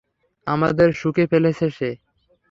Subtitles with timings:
[0.47, 1.89] আমাদের শুঁকে ফেলেছে সে।